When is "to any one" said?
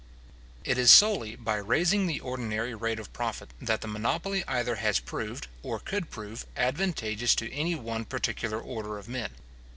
7.35-8.05